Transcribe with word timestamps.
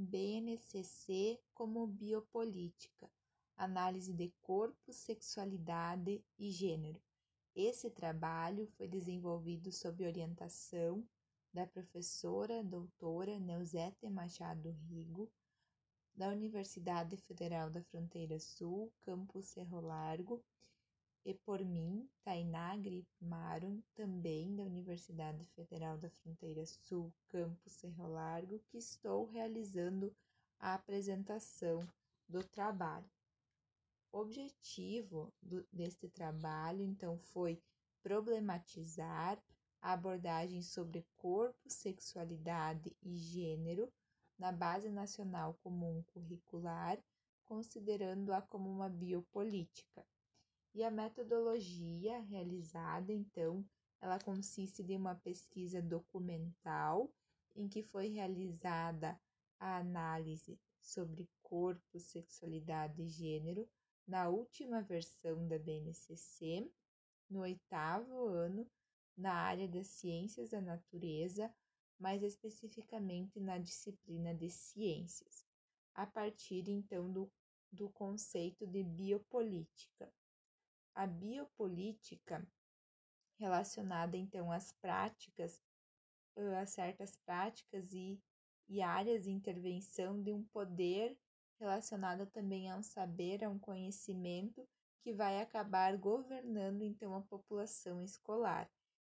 BNCC 0.00 1.40
como 1.52 1.84
biopolítica, 1.84 3.10
análise 3.56 4.12
de 4.12 4.32
corpo, 4.40 4.92
sexualidade 4.92 6.24
e 6.38 6.52
gênero. 6.52 7.02
Esse 7.52 7.90
trabalho 7.90 8.68
foi 8.76 8.86
desenvolvido 8.86 9.72
sob 9.72 10.06
orientação 10.06 11.04
da 11.52 11.66
professora 11.66 12.62
doutora 12.62 13.40
Neuzete 13.40 14.08
Machado 14.08 14.70
Rigo, 14.88 15.28
da 16.14 16.28
Universidade 16.28 17.16
Federal 17.16 17.68
da 17.68 17.82
Fronteira 17.82 18.38
Sul, 18.38 18.92
campus 19.00 19.46
Cerro 19.46 19.80
Largo, 19.80 20.44
e 21.24 21.34
por 21.34 21.64
mim, 21.64 22.08
Tainá 22.22 22.74
Maron, 23.20 23.82
também 23.94 24.54
da 24.54 24.62
Universidade 24.62 25.44
Federal 25.54 25.98
da 25.98 26.08
Fronteira 26.08 26.64
Sul, 26.64 27.12
campus 27.28 27.72
Cerro 27.72 28.08
Largo, 28.08 28.60
que 28.70 28.78
estou 28.78 29.26
realizando 29.26 30.14
a 30.58 30.74
apresentação 30.74 31.86
do 32.28 32.42
trabalho. 32.42 33.10
O 34.10 34.20
objetivo 34.20 35.32
do, 35.42 35.66
deste 35.72 36.08
trabalho, 36.08 36.82
então, 36.82 37.18
foi 37.18 37.62
problematizar 38.02 39.38
a 39.80 39.92
abordagem 39.92 40.62
sobre 40.62 41.06
corpo, 41.16 41.58
sexualidade 41.68 42.96
e 43.02 43.16
gênero 43.16 43.92
na 44.38 44.50
Base 44.50 44.88
Nacional 44.88 45.54
Comum 45.62 46.02
Curricular, 46.04 46.98
considerando-a 47.44 48.40
como 48.42 48.70
uma 48.70 48.88
biopolítica. 48.88 50.06
E 50.78 50.84
a 50.84 50.92
metodologia 50.92 52.20
realizada, 52.20 53.12
então, 53.12 53.68
ela 54.00 54.16
consiste 54.16 54.80
de 54.80 54.94
uma 54.94 55.16
pesquisa 55.16 55.82
documental 55.82 57.12
em 57.56 57.68
que 57.68 57.82
foi 57.82 58.06
realizada 58.06 59.20
a 59.58 59.78
análise 59.78 60.56
sobre 60.80 61.28
corpo, 61.42 61.98
sexualidade 61.98 63.02
e 63.02 63.08
gênero 63.08 63.68
na 64.06 64.28
última 64.28 64.80
versão 64.80 65.48
da 65.48 65.58
BNCC, 65.58 66.70
no 67.28 67.40
oitavo 67.40 68.28
ano, 68.28 68.64
na 69.16 69.34
área 69.34 69.66
das 69.66 69.88
ciências 69.88 70.50
da 70.50 70.60
natureza, 70.60 71.52
mais 71.98 72.22
especificamente 72.22 73.40
na 73.40 73.58
disciplina 73.58 74.32
de 74.32 74.48
ciências, 74.48 75.44
a 75.92 76.06
partir 76.06 76.68
então 76.68 77.12
do, 77.12 77.28
do 77.72 77.90
conceito 77.90 78.64
de 78.64 78.84
biopolítica. 78.84 80.08
A 80.98 81.06
biopolítica, 81.06 82.44
relacionada 83.38 84.16
então 84.16 84.50
às 84.50 84.72
práticas, 84.72 85.62
a 86.60 86.66
certas 86.66 87.16
práticas 87.24 87.92
e, 87.92 88.20
e 88.68 88.82
áreas 88.82 89.22
de 89.22 89.30
intervenção 89.30 90.20
de 90.20 90.32
um 90.32 90.42
poder 90.46 91.16
relacionada 91.60 92.26
também 92.26 92.68
a 92.68 92.76
um 92.76 92.82
saber, 92.82 93.44
a 93.44 93.48
um 93.48 93.60
conhecimento 93.60 94.68
que 95.00 95.12
vai 95.12 95.40
acabar 95.40 95.96
governando 95.96 96.82
então 96.82 97.14
a 97.14 97.22
população 97.22 98.02
escolar. 98.02 98.68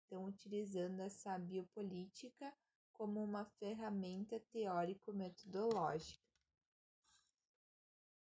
Então, 0.08 0.25
utilizando 0.25 1.02
essa 1.02 1.38
biopolítica 1.38 2.52
como 2.94 3.23
uma 3.23 3.45
ferramenta 3.59 4.39
teórico-metodológica. 4.52 6.25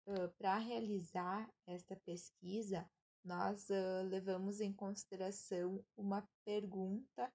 Uh, 0.06 0.28
Para 0.36 0.58
realizar 0.58 1.50
esta 1.66 1.96
pesquisa, 1.96 2.86
nós 3.24 3.70
uh, 3.70 4.06
levamos 4.08 4.60
em 4.60 4.72
consideração 4.72 5.82
uma 5.96 6.28
pergunta 6.44 7.32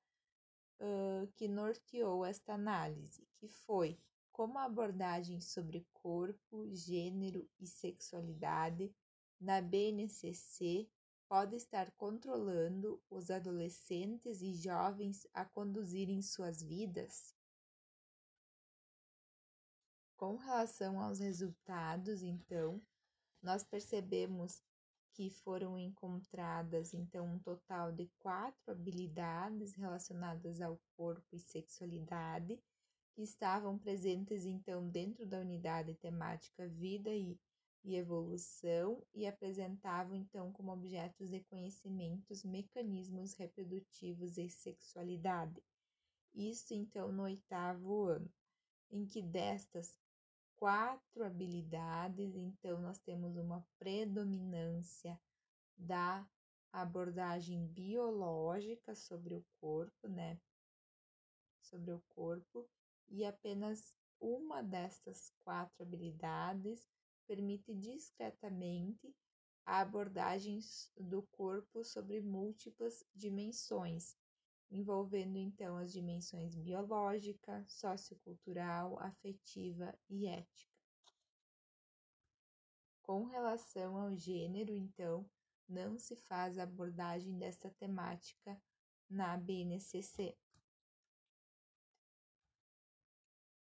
uh, 0.79 1.27
que 1.35 1.47
norteou 1.47 2.23
esta 2.23 2.53
análise, 2.53 3.27
que 3.37 3.47
foi 3.47 3.99
como 4.31 4.57
a 4.57 4.65
abordagem 4.65 5.41
sobre 5.41 5.85
corpo, 5.91 6.69
gênero 6.73 7.49
e 7.59 7.67
sexualidade 7.67 8.93
na 9.39 9.61
BNCC 9.61 10.87
pode 11.27 11.55
estar 11.55 11.91
controlando 11.91 13.01
os 13.09 13.29
adolescentes 13.29 14.41
e 14.41 14.53
jovens 14.53 15.27
a 15.33 15.43
conduzirem 15.43 16.21
suas 16.21 16.61
vidas? 16.63 17.35
Com 20.17 20.35
relação 20.37 20.99
aos 20.99 21.19
resultados, 21.19 22.23
então, 22.23 22.81
nós 23.41 23.63
percebemos 23.63 24.61
que 25.13 25.29
foram 25.29 25.77
encontradas 25.77 26.93
então 26.93 27.25
um 27.25 27.39
total 27.39 27.91
de 27.91 28.09
quatro 28.19 28.71
habilidades 28.71 29.75
relacionadas 29.75 30.61
ao 30.61 30.79
corpo 30.95 31.35
e 31.35 31.39
sexualidade 31.39 32.59
que 33.13 33.23
estavam 33.23 33.77
presentes 33.77 34.45
então 34.45 34.87
dentro 34.87 35.25
da 35.25 35.39
unidade 35.39 35.93
temática 35.95 36.67
vida 36.67 37.09
e, 37.09 37.37
e 37.83 37.95
evolução 37.95 39.03
e 39.13 39.27
apresentavam 39.27 40.15
então 40.15 40.51
como 40.53 40.71
objetos 40.71 41.29
de 41.29 41.41
conhecimentos 41.41 42.43
mecanismos 42.43 43.33
reprodutivos 43.33 44.37
e 44.37 44.49
sexualidade. 44.49 45.61
Isso 46.33 46.73
então 46.73 47.11
no 47.11 47.23
oitavo 47.23 48.03
ano, 48.03 48.31
em 48.89 49.05
que 49.05 49.21
destas 49.21 49.99
quatro 50.59 51.23
habilidades, 51.23 52.35
então 52.35 52.81
nós 52.81 52.99
temos 52.99 53.37
uma 53.37 53.65
predominância 53.79 55.17
da 55.77 56.27
abordagem 56.71 57.65
biológica 57.67 58.93
sobre 58.93 59.33
o 59.33 59.45
corpo, 59.61 60.09
né? 60.09 60.37
Sobre 61.61 61.93
o 61.93 62.01
corpo, 62.09 62.69
e 63.07 63.23
apenas 63.23 63.95
uma 64.19 64.61
destas 64.61 65.31
quatro 65.45 65.81
habilidades 65.81 66.85
permite 67.25 67.73
discretamente 67.73 69.15
a 69.65 69.79
abordagem 69.79 70.59
do 70.97 71.21
corpo 71.31 71.85
sobre 71.85 72.19
múltiplas 72.19 73.05
dimensões, 73.15 74.17
envolvendo 74.71 75.37
então 75.37 75.77
as 75.77 75.91
dimensões 75.91 76.55
biológica, 76.55 77.65
sociocultural, 77.67 78.99
afetiva 78.99 79.97
e 80.09 80.27
ética. 80.27 80.69
Com 83.01 83.25
relação 83.25 83.97
ao 83.97 84.15
gênero, 84.15 84.71
então, 84.71 85.25
não 85.67 85.97
se 85.97 86.15
faz 86.15 86.59
abordagem 86.59 87.37
desta 87.37 87.69
temática 87.71 88.61
na 89.09 89.35
BNCC. 89.37 90.37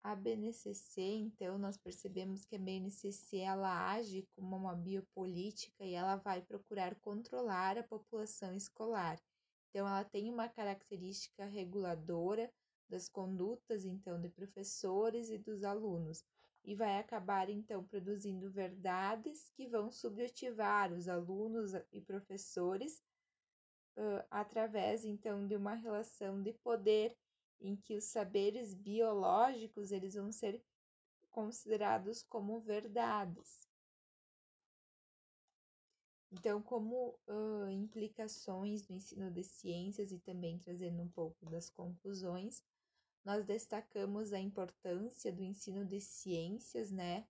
A 0.04 0.14
BNCC, 0.16 1.00
então, 1.00 1.58
nós 1.58 1.76
percebemos 1.76 2.44
que 2.44 2.56
a 2.56 2.58
BNCC 2.58 3.38
ela 3.38 3.92
age 3.92 4.28
como 4.34 4.56
uma 4.56 4.74
biopolítica 4.74 5.84
e 5.84 5.94
ela 5.94 6.16
vai 6.16 6.42
procurar 6.42 6.94
controlar 6.96 7.78
a 7.78 7.84
população 7.84 8.52
escolar 8.54 9.20
então, 9.72 9.88
ela 9.88 10.05
tem 10.05 10.31
uma 10.31 10.50
característica 10.50 11.47
reguladora 11.47 12.53
das 12.91 13.09
condutas, 13.09 13.87
então, 13.87 14.21
de 14.21 14.28
professores 14.28 15.31
e 15.31 15.38
dos 15.38 15.65
alunos, 15.65 16.22
e 16.62 16.75
vai 16.75 16.99
acabar, 16.99 17.49
então, 17.49 17.83
produzindo 17.83 18.50
verdades 18.50 19.50
que 19.56 19.66
vão 19.66 19.91
subjetivar 19.91 20.93
os 20.93 21.09
alunos 21.09 21.72
e 21.91 22.03
professores 22.03 23.03
uh, 23.97 24.22
através, 24.31 25.06
então, 25.06 25.47
de 25.47 25.56
uma 25.56 25.75
relação 25.75 26.43
de 26.43 26.53
poder 26.53 27.16
em 27.59 27.75
que 27.75 27.97
os 27.97 28.04
saberes 28.04 28.75
biológicos 28.75 29.91
eles 29.91 30.15
vão 30.15 30.31
ser 30.31 30.62
considerados 31.31 32.22
como 32.25 32.60
verdades. 32.60 33.66
Então, 36.32 36.62
como 36.62 37.19
uh, 37.28 37.69
implicações 37.70 38.87
do 38.87 38.94
ensino 38.94 39.31
de 39.31 39.44
ciências 39.44 40.10
e 40.10 40.19
também 40.19 40.59
trazendo 40.59 41.03
um 41.03 41.09
pouco 41.09 41.44
das 41.50 41.69
conclusões, 41.69 42.65
nós 43.22 43.44
destacamos 43.44 44.32
a 44.32 44.41
importância 44.41 45.31
do 45.31 45.42
ensino 45.42 45.84
de 45.84 46.01
ciências, 46.01 46.91
né, 46.91 47.27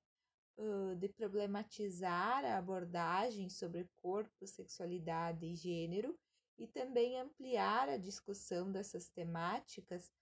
uh, 0.56 0.94
de 0.94 1.08
problematizar 1.08 2.44
a 2.44 2.56
abordagem 2.56 3.48
sobre 3.48 3.90
corpo, 4.00 4.46
sexualidade 4.46 5.46
e 5.46 5.56
gênero 5.56 6.16
e 6.56 6.68
também 6.68 7.20
ampliar 7.20 7.88
a 7.88 7.96
discussão 7.96 8.70
dessas 8.70 9.08
temáticas 9.08 10.12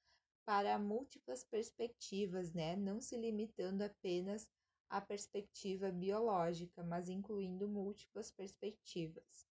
para 0.46 0.78
múltiplas 0.78 1.44
perspectivas, 1.44 2.54
né, 2.54 2.76
não 2.76 2.98
se 2.98 3.14
limitando 3.14 3.82
apenas 3.82 4.50
a 4.90 5.00
perspectiva 5.00 5.90
biológica, 5.90 6.82
mas 6.82 7.08
incluindo 7.08 7.68
múltiplas 7.68 8.30
perspectivas. 8.30 9.46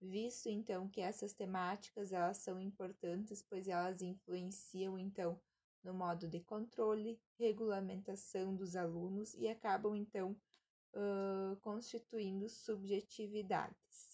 Visto 0.00 0.48
então 0.48 0.88
que 0.88 1.02
essas 1.02 1.34
temáticas 1.34 2.12
elas 2.12 2.38
são 2.38 2.58
importantes, 2.58 3.42
pois 3.42 3.68
elas 3.68 4.00
influenciam 4.00 4.98
então 4.98 5.38
no 5.84 5.92
modo 5.92 6.26
de 6.26 6.40
controle, 6.40 7.20
regulamentação 7.38 8.56
dos 8.56 8.74
alunos 8.76 9.34
e 9.34 9.48
acabam 9.48 9.94
então 9.94 10.36
uh, 10.94 11.56
constituindo 11.60 12.48
subjetividades. 12.48 14.09